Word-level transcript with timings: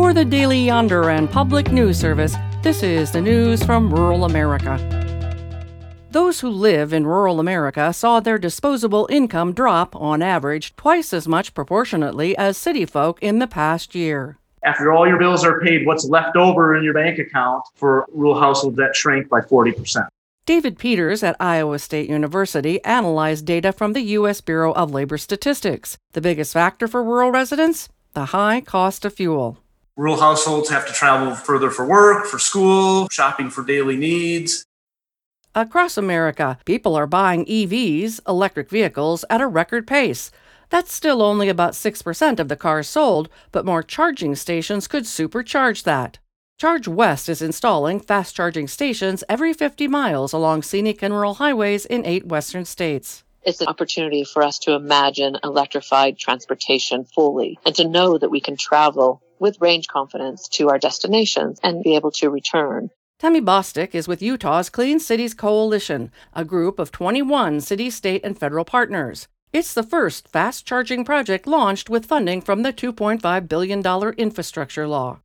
For 0.00 0.14
the 0.14 0.24
Daily 0.24 0.64
Yonder 0.64 1.10
and 1.10 1.30
Public 1.30 1.70
News 1.70 1.98
Service, 2.00 2.34
this 2.62 2.82
is 2.82 3.12
the 3.12 3.20
news 3.20 3.62
from 3.62 3.92
rural 3.92 4.24
America. 4.24 4.78
Those 6.10 6.40
who 6.40 6.48
live 6.48 6.94
in 6.94 7.06
rural 7.06 7.38
America 7.38 7.92
saw 7.92 8.18
their 8.18 8.38
disposable 8.38 9.06
income 9.10 9.52
drop, 9.52 9.94
on 9.94 10.22
average, 10.22 10.74
twice 10.74 11.12
as 11.12 11.28
much 11.28 11.52
proportionately 11.52 12.34
as 12.38 12.56
city 12.56 12.86
folk 12.86 13.22
in 13.22 13.40
the 13.40 13.46
past 13.46 13.94
year. 13.94 14.38
After 14.64 14.90
all 14.90 15.06
your 15.06 15.18
bills 15.18 15.44
are 15.44 15.60
paid, 15.60 15.84
what's 15.84 16.06
left 16.06 16.34
over 16.34 16.74
in 16.74 16.82
your 16.82 16.94
bank 16.94 17.18
account 17.18 17.62
for 17.74 18.06
rural 18.10 18.40
households 18.40 18.78
that 18.78 18.96
shrank 18.96 19.28
by 19.28 19.42
40%. 19.42 20.08
David 20.46 20.78
Peters 20.78 21.22
at 21.22 21.36
Iowa 21.38 21.78
State 21.78 22.08
University 22.08 22.82
analyzed 22.86 23.44
data 23.44 23.70
from 23.70 23.92
the 23.92 24.02
U.S. 24.16 24.40
Bureau 24.40 24.72
of 24.72 24.92
Labor 24.92 25.18
Statistics. 25.18 25.98
The 26.14 26.22
biggest 26.22 26.54
factor 26.54 26.88
for 26.88 27.04
rural 27.04 27.30
residents? 27.30 27.90
The 28.14 28.24
high 28.24 28.62
cost 28.62 29.04
of 29.04 29.12
fuel. 29.12 29.58
Rural 30.00 30.18
households 30.18 30.70
have 30.70 30.86
to 30.86 30.94
travel 30.94 31.34
further 31.34 31.68
for 31.68 31.84
work, 31.84 32.24
for 32.24 32.38
school, 32.38 33.06
shopping 33.10 33.50
for 33.50 33.62
daily 33.62 33.98
needs. 33.98 34.64
Across 35.54 35.98
America, 35.98 36.56
people 36.64 36.96
are 36.96 37.06
buying 37.06 37.44
EVs, 37.44 38.18
electric 38.26 38.70
vehicles, 38.70 39.26
at 39.28 39.42
a 39.42 39.46
record 39.46 39.86
pace. 39.86 40.30
That's 40.70 40.94
still 40.94 41.20
only 41.20 41.50
about 41.50 41.74
6% 41.74 42.38
of 42.38 42.48
the 42.48 42.56
cars 42.56 42.88
sold, 42.88 43.28
but 43.52 43.66
more 43.66 43.82
charging 43.82 44.34
stations 44.36 44.88
could 44.88 45.04
supercharge 45.04 45.82
that. 45.82 46.18
Charge 46.58 46.88
West 46.88 47.28
is 47.28 47.42
installing 47.42 48.00
fast 48.00 48.34
charging 48.34 48.68
stations 48.68 49.22
every 49.28 49.52
50 49.52 49.86
miles 49.86 50.32
along 50.32 50.62
scenic 50.62 51.02
and 51.02 51.12
rural 51.12 51.34
highways 51.34 51.84
in 51.84 52.06
eight 52.06 52.24
western 52.24 52.64
states. 52.64 53.22
It's 53.42 53.60
an 53.60 53.68
opportunity 53.68 54.24
for 54.24 54.42
us 54.42 54.58
to 54.60 54.72
imagine 54.72 55.36
electrified 55.44 56.16
transportation 56.16 57.04
fully 57.04 57.58
and 57.66 57.74
to 57.74 57.86
know 57.86 58.16
that 58.16 58.30
we 58.30 58.40
can 58.40 58.56
travel 58.56 59.20
with 59.40 59.60
range 59.60 59.88
confidence 59.88 60.46
to 60.48 60.68
our 60.68 60.78
destinations 60.78 61.58
and 61.62 61.82
be 61.82 61.96
able 61.96 62.10
to 62.12 62.30
return. 62.30 62.90
Tammy 63.18 63.40
Bostic 63.40 63.94
is 63.94 64.08
with 64.08 64.22
Utah's 64.22 64.70
Clean 64.70 64.98
Cities 64.98 65.34
Coalition, 65.34 66.10
a 66.32 66.44
group 66.44 66.78
of 66.78 66.92
21 66.92 67.60
city, 67.60 67.90
state, 67.90 68.24
and 68.24 68.38
federal 68.38 68.64
partners. 68.64 69.28
It's 69.52 69.74
the 69.74 69.82
first 69.82 70.28
fast 70.28 70.64
charging 70.64 71.04
project 71.04 71.46
launched 71.46 71.90
with 71.90 72.06
funding 72.06 72.40
from 72.40 72.62
the 72.62 72.72
$2.5 72.72 73.48
billion 73.48 74.14
infrastructure 74.16 74.86
law. 74.86 75.18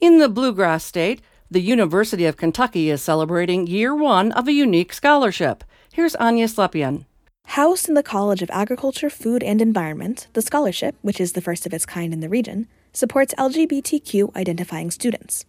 In 0.00 0.18
the 0.18 0.28
Bluegrass 0.28 0.84
State, 0.84 1.20
the 1.50 1.60
University 1.60 2.24
of 2.24 2.36
Kentucky 2.36 2.90
is 2.90 3.02
celebrating 3.02 3.66
year 3.66 3.94
one 3.94 4.32
of 4.32 4.48
a 4.48 4.52
unique 4.52 4.92
scholarship. 4.92 5.62
Here's 5.92 6.16
Anya 6.16 6.48
Slepian. 6.48 7.04
Housed 7.48 7.88
in 7.88 7.94
the 7.94 8.02
College 8.02 8.42
of 8.42 8.50
Agriculture, 8.50 9.10
Food, 9.10 9.42
and 9.42 9.60
Environment, 9.60 10.26
the 10.32 10.42
scholarship, 10.42 10.96
which 11.02 11.20
is 11.20 11.34
the 11.34 11.42
first 11.42 11.66
of 11.66 11.72
its 11.72 11.86
kind 11.86 12.12
in 12.12 12.20
the 12.20 12.28
region, 12.28 12.66
supports 12.94 13.34
LGBTQ 13.34 14.34
identifying 14.34 14.90
students. 14.90 15.44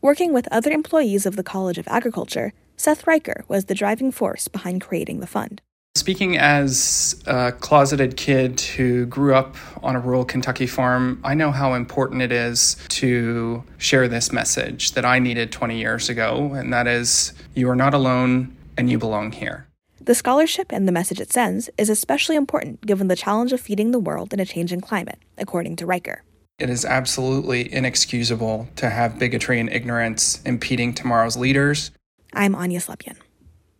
Working 0.00 0.32
with 0.32 0.48
other 0.50 0.70
employees 0.70 1.26
of 1.26 1.36
the 1.36 1.42
College 1.42 1.78
of 1.78 1.88
Agriculture, 1.88 2.52
Seth 2.76 3.06
Riker 3.06 3.44
was 3.48 3.64
the 3.64 3.74
driving 3.74 4.12
force 4.12 4.48
behind 4.48 4.80
creating 4.80 5.20
the 5.20 5.26
fund. 5.26 5.60
Speaking 5.96 6.36
as 6.36 7.20
a 7.26 7.52
closeted 7.52 8.16
kid 8.16 8.60
who 8.60 9.06
grew 9.06 9.34
up 9.34 9.56
on 9.82 9.96
a 9.96 10.00
rural 10.00 10.26
Kentucky 10.26 10.66
farm, 10.66 11.18
I 11.24 11.34
know 11.34 11.50
how 11.50 11.72
important 11.72 12.20
it 12.20 12.30
is 12.30 12.76
to 12.90 13.64
share 13.78 14.06
this 14.06 14.30
message 14.30 14.92
that 14.92 15.06
I 15.06 15.18
needed 15.18 15.50
20 15.50 15.78
years 15.78 16.08
ago, 16.08 16.52
and 16.52 16.72
that 16.72 16.86
is 16.86 17.32
you 17.54 17.68
are 17.70 17.76
not 17.76 17.94
alone 17.94 18.54
and 18.76 18.90
you 18.90 18.98
belong 18.98 19.32
here. 19.32 19.66
The 19.98 20.14
scholarship 20.14 20.70
and 20.70 20.86
the 20.86 20.92
message 20.92 21.18
it 21.18 21.32
sends 21.32 21.70
is 21.78 21.88
especially 21.88 22.36
important 22.36 22.82
given 22.82 23.08
the 23.08 23.16
challenge 23.16 23.52
of 23.52 23.60
feeding 23.60 23.90
the 23.90 23.98
world 23.98 24.34
in 24.34 24.38
a 24.38 24.44
changing 24.44 24.82
climate, 24.82 25.18
according 25.38 25.76
to 25.76 25.86
Riker. 25.86 26.22
It 26.58 26.70
is 26.70 26.86
absolutely 26.86 27.70
inexcusable 27.70 28.68
to 28.76 28.88
have 28.88 29.18
bigotry 29.18 29.60
and 29.60 29.70
ignorance 29.70 30.40
impeding 30.46 30.94
tomorrow's 30.94 31.36
leaders. 31.36 31.90
I'm 32.32 32.54
Anya 32.54 32.80
Slepian. 32.80 33.18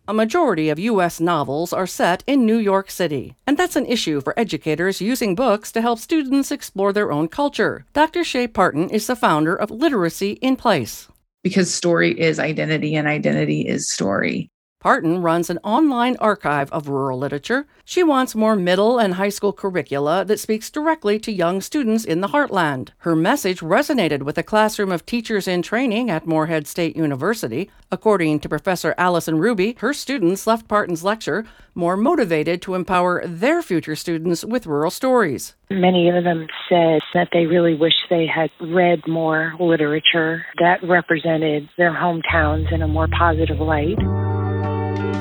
A 0.07 0.13
majority 0.13 0.69
of 0.69 0.77
U.S. 0.77 1.19
novels 1.19 1.73
are 1.73 1.87
set 1.87 2.23
in 2.27 2.45
New 2.45 2.59
York 2.59 2.91
City, 2.91 3.35
and 3.47 3.57
that's 3.57 3.75
an 3.75 3.87
issue 3.87 4.21
for 4.21 4.39
educators 4.39 5.01
using 5.01 5.33
books 5.33 5.71
to 5.71 5.81
help 5.81 5.97
students 5.97 6.51
explore 6.51 6.93
their 6.93 7.11
own 7.11 7.29
culture. 7.29 7.87
Dr. 7.93 8.23
Chea 8.23 8.47
Parton 8.47 8.91
is 8.91 9.07
the 9.07 9.15
founder 9.15 9.55
of 9.55 9.71
Literacy 9.71 10.33
in 10.33 10.55
Place. 10.55 11.07
Because 11.41 11.73
story 11.73 12.17
is 12.19 12.37
identity 12.37 12.93
and 12.93 13.07
identity 13.07 13.61
is 13.61 13.91
story. 13.91 14.51
Parton 14.79 15.23
runs 15.23 15.49
an 15.49 15.57
online 15.63 16.15
archive 16.17 16.71
of 16.71 16.87
rural 16.87 17.17
literature. 17.17 17.65
She 17.83 18.03
wants 18.03 18.35
more 18.35 18.55
middle 18.55 18.99
and 18.99 19.15
high 19.15 19.29
school 19.29 19.51
curricula 19.51 20.23
that 20.25 20.39
speaks 20.39 20.69
directly 20.69 21.17
to 21.19 21.31
young 21.31 21.61
students 21.61 22.05
in 22.05 22.21
the 22.21 22.27
heartland. 22.27 22.89
Her 22.99 23.15
message 23.15 23.61
resonated 23.61 24.21
with 24.21 24.37
a 24.37 24.43
classroom 24.43 24.91
of 24.91 25.03
teachers 25.05 25.47
in 25.47 25.63
training 25.63 26.11
at 26.11 26.27
Morehead 26.27 26.67
State 26.67 26.95
University. 26.95 27.71
According 27.91 28.39
to 28.41 28.49
Professor 28.49 28.93
Allison 28.99 29.39
Ruby, 29.39 29.75
her 29.79 29.93
students 29.93 30.45
left 30.45 30.67
Parton's 30.67 31.03
lecture 31.03 31.45
more 31.73 31.97
motivated 31.97 32.61
to 32.61 32.75
empower 32.75 33.25
their 33.25 33.63
future 33.63 33.95
students 33.95 34.45
with 34.45 34.67
rural 34.67 34.91
stories. 34.91 35.55
Many 35.71 36.07
of 36.09 36.23
them 36.23 36.47
said 36.69 36.99
that 37.15 37.29
they 37.33 37.47
really 37.47 37.75
wish 37.75 37.93
they 38.11 38.27
had 38.27 38.51
read 38.61 39.07
more 39.07 39.53
literature 39.59 40.45
that 40.59 40.83
represented 40.83 41.67
their 41.77 41.93
hometowns 41.93 42.71
in 42.71 42.83
a 42.83 42.87
more 42.87 43.07
positive 43.07 43.59
light. 43.59 43.97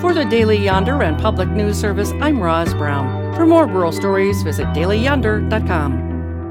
For 0.01 0.13
the 0.13 0.25
Daily 0.25 0.59
Yonder 0.59 1.03
and 1.03 1.19
Public 1.19 1.49
News 1.49 1.81
Service, 1.81 2.13
I'm 2.21 2.39
Roz 2.41 2.73
Brown. 2.75 3.35
For 3.35 3.47
more 3.47 3.67
rural 3.67 3.93
stories, 3.93 4.43
visit 4.43 4.67
dailyyonder.com. 4.69 6.16